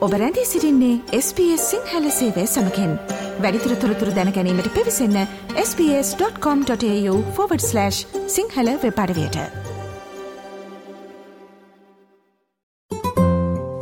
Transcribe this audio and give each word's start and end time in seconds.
ඔබ 0.00 0.12
රැඳී 0.12 0.44
සිරින්නේ 0.44 1.00
SBS 1.12 1.70
සිංහල 1.70 2.10
සේවය 2.10 2.46
සමකෙන්. 2.46 2.98
වැඩිතුර 3.40 3.76
තොරතුර 3.76 4.08
දැනැනීමට 4.08 4.74
පිවිසන්න 4.74 5.26
ps.com.ta/ 5.56 7.90
සිංහල 8.26 8.68
වෙපඩවයට 8.84 9.36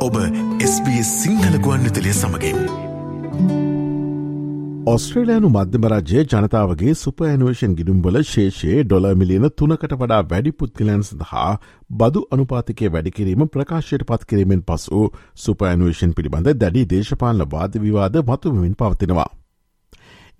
ඔබ 0.01 0.15
SBS 0.65 1.23
සිංහල 1.23 1.57
ගුවන්විතලය 1.57 2.13
සමඟින් 2.13 3.68
ඔස්ට්‍රේලයානු 4.89 5.49
මධ්‍යමරජය 5.49 6.21
ජනතාවගේ 6.23 6.93
සුපඇනුවේෂන් 6.95 7.73
ගිඩුම්බල 7.75 8.15
ශේෂයේ 8.23 8.83
ඩොල 8.83 9.07
මිලියන 9.15 9.45
තුනකට 9.53 9.91
වඩා 9.93 10.21
වැඩි 10.23 10.53
පුද්ගලයන් 10.53 11.03
සඳහා 11.03 11.49
බදු 11.93 12.21
අනුපාතිකය 12.31 12.89
වැඩිකිරීම 12.89 13.43
ප්‍රකාශයට 13.47 14.05
පත් 14.05 14.29
කිරීමෙන් 14.29 14.63
පසු 14.63 15.01
සුපඇනුවේෂන් 15.37 16.13
පිළිබඳ 16.13 16.49
දැඩි 16.55 16.85
දේශපාලන 16.87 17.45
වාද 17.47 17.77
විවාද 17.77 18.17
මතුමමින් 18.23 18.73
පවතිනවා. 18.75 19.27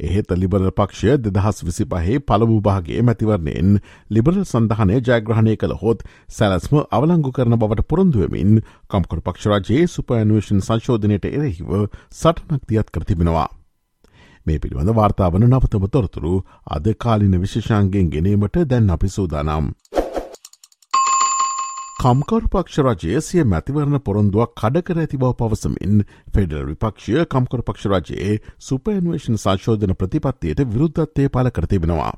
එහෙත 0.02 0.34
ලිබරල් 0.36 0.72
පක්ෂය 0.72 1.20
දෙදහස් 1.20 1.62
විසි 1.64 1.88
පහේ 1.88 2.18
පළමු 2.24 2.58
භාගේ 2.62 3.04
මැතිවරණයෙන් 3.04 3.78
ලිබරල් 4.10 4.42
සඳහනය 4.46 5.00
ජයග්‍රහණය 5.04 5.56
කළ 5.58 5.78
හොත් 5.78 6.04
සැලස්ම 6.32 6.82
අවලංගු 6.92 7.32
කරන 7.34 7.58
බවට 7.58 7.88
පොරොන්දුවමින් 7.88 8.58
කම්කොට 8.90 9.24
පක්ෂරජයේ 9.24 9.86
සුපඇනුවේෂන් 9.90 10.64
සංශෝධනයට 10.64 11.32
එරෙහිව 11.32 11.80
සටනක් 12.14 12.68
දියත් 12.68 12.92
කරතිබෙනවා. 12.92 13.50
මේ 14.50 14.60
පිළිබඳ 14.60 14.96
වාර්තාාවන 14.96 15.48
නවතම 15.48 15.86
තොරතුරු 15.90 16.34
අද 16.70 16.92
කාලින 16.98 17.40
විශෂංගෙන් 17.40 18.12
ගෙනීමට 18.12 18.62
දැන් 18.66 18.90
අපි 18.92 19.10
සූදානම්. 19.10 19.74
කම්කරු 22.00 22.48
පක්ෂ 22.48 22.78
රජය 22.82 23.22
සිය 23.22 23.44
මැතිවරණ 23.46 24.00
පොරොන්දුවක් 24.02 24.52
කඩකර 24.56 25.00
ඇති 25.00 25.18
බව 25.18 25.32
පවසමින් 25.36 25.98
ෆෙඩල් 26.30 26.62
විපක්ෂය 26.68 27.26
කම්කරු 27.28 27.64
පක්ෂ 27.64 27.90
රජයේ 27.94 28.38
සුපන්වේෂන් 28.64 29.36
සංශෝධන 29.38 29.96
ප්‍රතිපත්තියට 29.96 30.62
විරුද්ධත්තය 30.70 31.26
පල 31.30 31.50
කරතිබෙනවා. 31.52 32.14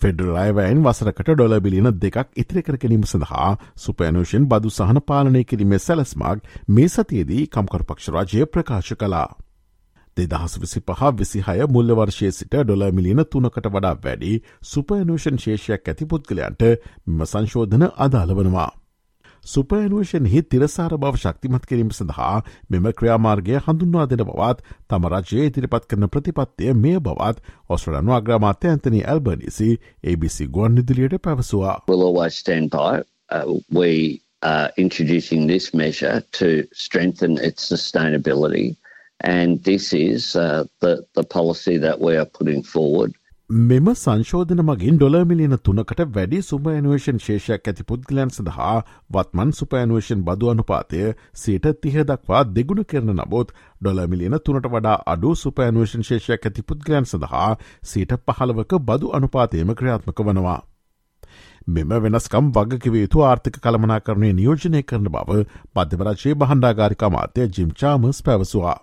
ෆෙඩරල් 0.00 0.38
අයවයින් 0.38 0.84
වසරකට 0.84 1.32
ඩොල 1.32 1.56
බිලියන 1.60 1.90
දෙකක් 1.98 2.30
ඉතිරි 2.36 2.62
කර 2.62 2.78
ගැනීම 2.78 3.06
සඳහා 3.06 3.50
සුපෑනුෂන් 3.78 4.46
බදු 4.46 4.72
සහන 4.72 5.02
පාලනය 5.04 5.42
කිරීමේ 5.44 5.80
සැලස්මක් 5.80 6.46
මේ 6.70 6.90
සතියේදී 6.90 7.48
කම්කරු 7.48 7.84
පක්ෂ 7.84 8.14
රජය 8.14 8.46
ප්‍රකාශ 8.48 8.94
කලා. 8.96 9.26
දෙදහස් 10.16 10.54
විසි 10.60 10.80
පහ 10.82 11.10
විසිහය 11.14 11.66
මුල්ල 11.68 11.90
වර්ෂය 11.94 12.30
සිට 12.32 12.54
ඩොල 12.56 12.86
මිලියන 12.92 13.24
තුනකට 13.26 13.68
වඩා 13.68 13.94
වැඩි 13.98 14.32
සුපයනුෂන් 14.64 15.40
ශේෂයක් 15.40 15.88
ඇති 15.88 16.06
පුද්ගලයන්ට 16.06 16.64
මෙම 17.06 17.26
සංශෝධන 17.26 17.86
අදාළ 17.98 18.34
වනවා. 18.34 18.70
සුපයනුවේෂන් 19.44 20.26
හි 20.26 20.42
තිරසාර 20.44 20.94
බව 20.96 21.18
ශක්තිමත් 21.18 21.66
කිරීම 21.66 21.90
සඳහා 21.90 22.36
මෙම 22.70 22.86
ක්‍රියාමාර්ගය 22.92 23.58
හඳුන්වා 23.58 24.06
දෙන 24.06 24.22
බවත් 24.22 24.76
තම 24.88 25.08
රජයේ 25.12 25.48
ඉදිරිපත් 25.50 25.88
කරන 25.90 26.08
ප්‍රතිපත්තිය 26.08 26.72
මේ 26.76 27.00
බවත් 27.00 27.42
ඔස්ට්‍රලන්ු 27.68 28.14
අග්‍රමාත්‍ය 28.18 28.70
ඇතනි 28.70 29.02
ඇල්බනිසි 29.06 29.68
ABC 30.06 30.48
ගුවන් 30.48 30.74
නිදිලියට 30.74 31.18
පැවසවා. 31.20 31.74
Uh, 33.30 33.58
we 33.72 34.20
are 34.42 34.70
introducing 34.76 35.46
this 35.46 35.72
measure 35.72 36.22
to 36.32 36.48
strengthen 36.74 37.38
its 37.38 37.64
sustainability 37.66 38.66
And 39.20 39.62
this 39.62 39.92
is 39.92 40.36
uh, 40.36 40.64
the, 40.80 41.06
the 41.14 41.24
policy 41.24 41.78
that 41.78 42.00
we 42.00 42.16
are 42.16 42.26
putting 42.28 42.62
forward. 42.64 43.14
මෙම 43.50 43.88
සංශෝධන 43.92 44.60
මගින් 44.62 44.96
ඩොල 44.96 45.16
මිලියන 45.24 45.54
තුනකට 45.58 46.00
වැඩි 46.10 46.38
සුපඇනුවේෂන් 46.42 47.18
ශේෂයක් 47.20 47.68
ඇති 47.68 47.84
පුද්ගලයන් 47.84 48.30
සඳහා 48.30 48.76
වත්මන් 49.10 49.52
සුපඇනුවේෂන් 49.52 50.22
බදු 50.24 50.48
අනුපාතය 50.50 51.02
සීට 51.34 51.68
තිහ 51.82 51.98
දක්වා 52.02 52.40
දෙගුණ 52.50 52.84
කරන 52.84 53.12
නබොත් 53.14 53.52
ඩොල 53.80 54.00
මිලියන 54.06 54.38
තුනට 54.40 54.68
වඩා 54.68 54.96
අඩු 55.06 55.34
සුපඇනුවේෂන් 55.36 56.06
ශේෂයක් 56.08 56.48
ඇති 56.50 56.64
පුද්ගලයන් 56.64 57.04
සඳහා 57.06 57.50
සීට 57.84 58.16
පහළවක 58.26 58.80
බදු 58.82 59.12
අනුපාතයම 59.12 59.74
ක්‍රියාත්මක 59.74 60.24
වනවා. 60.24 60.58
මෙම 61.68 61.94
වෙනස්කම් 61.98 62.50
වගකිව 62.50 62.96
යුතු 62.96 63.22
ආර්ථික 63.22 63.60
කළමනා 63.60 64.00
කරණය 64.00 64.32
නියෝජනය 64.32 64.82
කරන 64.84 65.06
බව 65.10 65.44
මධ්‍යවරජයේ 65.76 66.34
බහන්ඩාගාරිකා 66.36 67.10
මාත්‍ය 67.10 67.48
ජිම් 67.50 67.70
චාමස් 67.74 68.22
පැවසවා. 68.22 68.76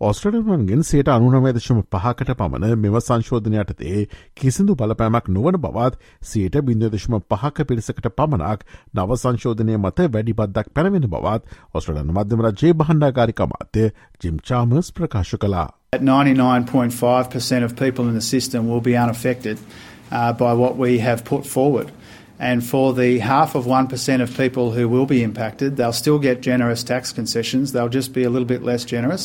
ඔස්ට්‍රලන්ගෙන් 0.00 0.84
සේට 0.84 1.08
අනුනමේදශම 1.10 1.78
පහකට 1.84 2.34
පමණ 2.38 2.74
මෙම 2.78 2.96
සංශෝධනයටතේ 2.98 4.02
කිසිදු 4.36 4.76
බලපෑමක් 4.76 5.26
නොවන 5.28 5.58
බවත් 5.58 5.98
සයට 6.22 6.58
බින්දදශම 6.62 7.16
පහක 7.24 7.66
පිරිසකට 7.66 8.06
පමණක් 8.12 8.62
නව 8.94 9.16
සංශෝධනය 9.16 9.74
මත 9.76 10.06
වැඩිබද්දක් 10.08 10.70
පැනවෙන 10.72 11.08
බවත් 11.08 11.58
ඔස්ට්‍රලන් 11.74 12.12
මධ්‍යම 12.12 12.44
රජයේ 12.46 12.76
බහන්ඩාකාරික 12.76 13.42
මාත්‍ය 13.48 13.90
ජිම් 14.22 14.38
චාමස් 14.40 14.92
ප්‍රකාශ 14.92 15.34
කලා. 15.36 15.66
At 15.92 16.02
99.5% 16.02 17.64
of 17.64 17.74
people 17.76 18.06
in 18.06 18.14
the 18.14 18.20
system 18.24 18.68
will 18.68 18.80
be 18.82 18.96
unaffected 18.96 19.58
uh, 20.12 20.32
by 20.34 20.52
what 20.54 20.76
we 20.76 20.98
have 21.00 21.24
put 21.24 21.44
forward. 21.46 21.90
And 22.40 22.62
for 22.62 22.94
the 22.94 23.18
half 23.20 23.54
of 23.54 23.66
1% 23.66 24.22
of 24.22 24.36
people 24.36 24.70
who 24.70 24.88
will 24.88 25.06
be 25.06 25.22
impacted, 25.22 25.76
they'll 25.76 25.92
still 25.92 26.18
get 26.18 26.40
generous 26.40 26.84
tax 26.84 27.12
concessions. 27.12 27.72
They'll 27.72 27.88
just 27.90 28.12
be 28.12 28.24
a 28.24 28.30
little 28.30 28.46
bit 28.46 28.62
less 28.62 28.84
generous. 28.84 29.24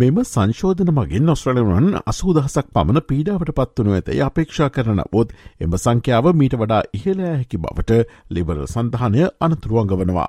මෙම 0.00 0.18
සංශෝධන 0.24 0.92
මගින් 0.92 1.32
ඔස්ට්‍රලරුවන් 1.34 1.88
අසූදහසක් 2.04 2.68
පමණ 2.72 3.06
පීඩාවට 3.10 3.54
පත්වනු 3.54 3.96
ඇතයි 3.98 4.20
අපේක්ෂා 4.22 4.68
කරන 4.70 5.00
බොත් 5.12 5.32
එම 5.60 5.78
සංඛ්‍යාව 5.78 6.32
මීට 6.34 6.58
වඩා 6.60 6.82
ඉහලෑ 6.92 7.32
හැකි 7.32 7.62
බවට 7.64 8.02
ලිබරල් 8.30 8.68
සඳහනය 8.68 9.24
අනතුරුවන්ග 9.40 9.96
වනවා. 9.96 10.28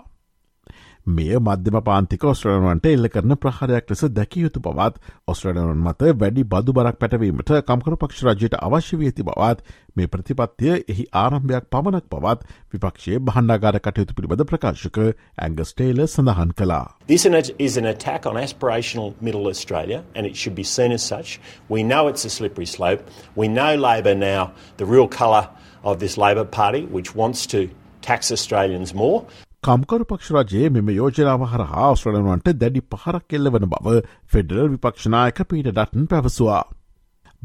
මෙය 1.06 1.38
මධ්‍යම 1.40 1.82
පාන්තික 1.82 2.24
ඔස්ට්‍රලන්වන්ට 2.30 2.86
එල්ල 2.86 3.10
කරන 3.10 3.36
ප්‍රහාරයක් 3.44 3.90
ලෙස 3.90 4.04
දැකියයුතු 4.14 4.62
බවත් 4.62 5.00
ඔස්ට්‍රලනන් 5.34 5.82
මත 5.82 6.12
වැඩි 6.22 6.44
බදු 6.46 6.76
බරක් 6.78 7.00
පැටවීමට 7.02 7.54
කම්කර 7.66 7.98
පක්ෂ 7.98 8.28
රජයට 8.28 8.58
අවශ්‍ය 8.62 9.00
වී 9.00 9.10
ඇති 9.10 9.26
බවත් 9.26 9.66
මේ 9.96 10.08
ප්‍රතිපත්තිය 10.08 10.76
එහි 10.94 11.08
ආරම්භයක් 11.24 11.66
පමණක් 11.74 12.06
පවත් 12.14 12.46
විපක්ෂයේ 12.74 13.20
බහන්ඩාගාර 13.20 13.80
කටයුතු 13.82 14.14
පිළිබඳ 14.14 14.46
ප්‍රකාශක 14.54 15.02
ඇංගස්ටේල 15.38 16.06
සඳහන් 16.06 16.54
කලා. 16.54 16.86
This 17.08 17.26
is 17.58 17.78
an 17.78 17.86
attack 17.86 18.26
on 18.26 18.38
aspirational 18.38 19.14
middle 19.22 19.48
Australia 19.48 20.04
and 20.16 20.28
it 20.28 20.36
should 20.36 20.56
be 20.56 20.64
seen 20.64 20.92
as 20.92 21.02
such. 21.02 21.40
We 21.68 21.84
know 21.84 22.08
it's 22.08 22.26
a 22.26 22.30
slippery 22.30 22.68
slope. 22.68 23.02
We 23.36 23.48
know 23.48 23.76
Labor 23.76 24.16
now, 24.16 24.52
the 24.78 24.86
real 24.86 25.08
colour 25.08 25.50
of 25.84 25.98
this 26.00 26.18
Labor 26.18 26.46
Party, 26.46 26.86
which 26.86 27.16
wants 27.16 27.48
to 27.48 27.70
tax 28.02 28.32
Australians 28.32 28.94
more. 28.94 29.26
කම්කරු 29.64 30.06
පක්ෂරජයේ 30.10 30.70
මෙම 30.76 30.88
යෝජනාව 30.92 31.42
හරහා 31.50 31.90
ඔස්ට්‍රලනුවන්ට 31.96 32.48
දැඩි 32.62 32.82
පහරක් 32.94 33.36
එල්ල 33.38 33.50
වන 33.56 33.68
බව 33.74 33.92
federal 34.34 34.72
විපක්ෂනායක 34.72 35.42
පීට 35.52 35.70
ඩටන් 35.70 36.08
පැවසවා. 36.14 36.64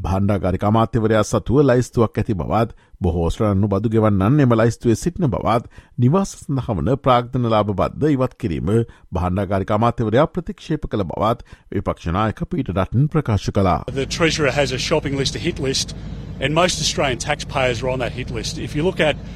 බණ්ඩාගරික 0.05 0.65
අමාත්‍යවරයා 0.69 1.21
සතුව 1.31 1.61
ලයිස්තුවක් 1.69 2.17
ඇති 2.21 2.37
බවත් 2.41 2.73
බොහෝස්ට්‍රලන්නු 3.05 3.69
බදු 3.75 3.93
ගෙවන්නන් 3.97 4.41
එම 4.45 4.57
ලයිස්තුවේ 4.61 4.97
සිටින 5.03 5.29
බවත් 5.35 5.69
නිවාස 6.05 6.33
සඳහවන 6.41 6.91
ප්‍රාග්ධන 7.05 7.47
ලාභ 7.53 7.71
බද්ධ 7.83 8.09
ඉවත් 8.15 8.37
කිරීම 8.41 8.75
බහන්ඩාගරික 9.13 9.77
අමාත්‍යවරයා 9.79 10.27
ප්‍රතික්ෂේප 10.33 10.91
කළ 10.91 11.07
බවත් 11.13 11.45
විපක්ෂනායක 11.75 12.45
පීට 12.51 12.71
ඩටන් 12.71 13.09
ප්‍රකාශ 13.13 13.51
කලා. 13.53 13.79
The 13.93 14.09
Treasurer 14.19 14.59
has 14.61 14.73
a 14.73 14.85
shopping 14.89 15.21
list, 15.21 15.35
a 15.35 15.47
hit 15.49 15.61
list, 15.69 15.93
and 16.41 16.57
most 16.61 16.81
Australian 16.81 17.27
taxpayers 17.31 17.83
are 17.83 17.93
on 17.93 17.99
that 17.99 18.21
hit 18.21 18.39
list. 18.39 18.57
If 18.57 18.75
you 18.75 18.81
look 18.89 19.09
at 19.11 19.27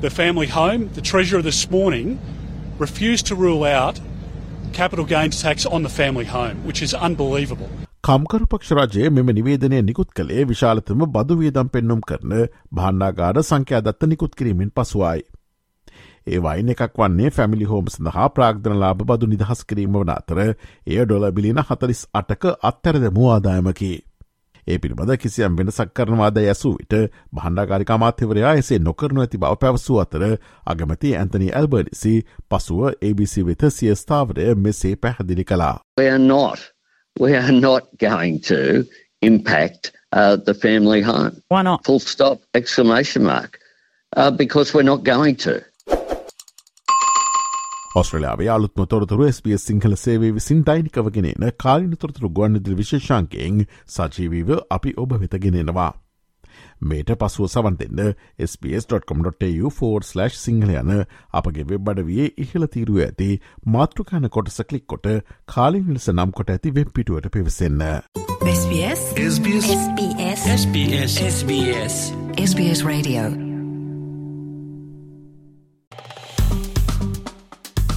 the 0.00 0.10
family 0.10 0.46
home. 0.48 0.88
The 0.90 1.02
Treasurer 1.02 1.42
this 1.42 1.70
morning 1.70 2.18
refused 2.78 3.26
to 3.26 3.34
rule 3.36 3.64
out 3.64 4.00
capital 4.72 5.04
gains 5.06 5.42
tax 5.42 5.66
on 5.66 5.82
the 5.82 5.90
family 5.90 6.24
home, 6.26 6.56
which 6.64 6.82
is 6.82 6.94
unbelievable. 6.96 7.70
කම්කරු 8.02 8.46
පක්ෂරජය 8.46 9.10
මෙම 9.10 9.32
නිවේදනය 9.38 9.80
නිකුත් 9.82 10.14
කළේ 10.14 10.44
විශාලතම 10.44 11.02
බදු 11.16 11.36
වියදම් 11.40 11.68
පෙන්නුම් 11.74 12.00
කරන 12.10 12.32
භාණ්ඩාගාර 12.74 13.42
සංඛ්‍යාදත්ත 13.42 14.08
නිකුත් 14.12 14.32
කිරීමෙන් 14.34 14.70
පසුවයි. 14.72 15.20
ඒ 16.26 16.38
වයින් 16.38 16.72
එකක් 16.74 16.98
වන්නේ 16.98 17.30
ෆැමිලි 17.30 17.68
හෝම් 17.72 17.90
සඳහා 17.94 18.28
ප්‍රාග්ධන 18.30 18.80
ලාභ 18.82 19.04
බදු 19.04 19.28
නිදහස් 19.32 19.64
කිරීම 19.64 19.98
වන 19.98 20.14
අතර 20.16 20.40
එය 20.42 21.00
ඩොල 21.02 21.26
බිලින 21.32 21.60
හතලිස් 21.62 22.02
අටක 22.14 22.46
අත්තරද 22.70 23.04
මූවාදායමකි. 23.18 23.92
ඒ 24.68 24.78
පිළිබඳ 24.78 25.16
කිසියම් 25.16 25.56
වෙනසක් 25.58 25.92
කරනවාද 25.94 26.40
ඇසූ 26.42 26.72
විට 26.74 26.94
බහන්ඩාකාරික 27.34 27.90
අමාත්‍යවරයා 27.90 28.54
එසේ 28.54 28.78
නොකරනු 28.80 29.20
ඇති 29.20 29.38
බව 29.38 29.60
පැවසූ 29.60 29.98
අතර 29.98 30.24
අගමති 30.66 31.14
ඇන්තනි 31.16 31.52
ඇල්බර්නිසි 31.52 32.14
පසුව 32.50 32.82
ABC 33.02 33.46
වෙත 33.46 33.64
සිය 33.70 33.94
ස්ථාවරය 33.94 34.54
මෙසේ 34.56 34.96
පැහැදිලි 34.96 35.44
කළා. 35.44 35.76
We 36.00 36.08
are 36.08 36.24
not, 36.26 36.58
we 37.20 37.36
are 37.36 37.56
not 37.60 37.84
going 38.00 38.40
to 38.50 38.60
impact 39.22 39.92
uh, 40.12 40.36
the 40.36 40.54
family 40.54 41.02
home. 41.02 41.42
Why 41.48 41.62
not? 41.62 41.84
Full 41.84 42.00
stop, 42.00 42.38
exclamation 42.54 43.24
mark. 43.24 43.58
Uh, 44.16 44.30
because 44.30 44.74
we're 44.74 44.90
not 44.92 45.04
going 45.04 45.36
to. 45.36 45.69
ඔස්ට්‍රලයාාවේ 47.90 48.48
අලුත්ම 48.48 48.84
තොරතුරු 48.86 49.24
SBS 49.28 49.64
සිංහල 49.66 49.94
සේවේ 49.94 50.34
විසින් 50.34 50.60
දෛනිකවගෙනන 50.66 51.48
කාලින 51.56 51.96
තොරතුරු 51.96 52.30
ගුවන්නිදිල් 52.30 52.76
විශේෂංකයෙන් 52.76 53.64
සජීවීව 53.88 54.52
අපි 54.70 54.92
ඔබ 54.96 55.16
වෙතගෙනෙනවා. 55.22 55.90
මේට 56.82 57.10
පසුව 57.14 57.48
සවන් 57.48 57.80
දෙන්න 57.80 58.14
ps.com.tu4/ 58.38 60.30
සිංහල 60.36 60.72
යන 60.74 60.94
අපගේ 61.32 61.66
වෙබ් 61.72 61.92
අඩවියේ 61.94 62.30
ඉහළ 62.46 62.70
තීරුව 62.76 63.02
ඇති 63.02 63.30
මාතෘකාන 63.68 64.30
කොටස 64.30 64.62
කලික් 64.62 64.86
කොට 64.86 65.12
කාලින් 65.48 65.92
ලෙස 65.92 66.10
නම් 66.14 66.30
කොට 66.32 66.56
ඇති 66.56 66.76
වෙබ් 66.80 66.94
පිටුවට 66.94 67.30
පිවිසන්න. 67.32 67.86
SBS 68.48 69.06
SBS 69.26 69.68
SBS 70.54 71.20
SBS 71.28 72.02
SBS 72.40 72.86
Radio 72.86 73.49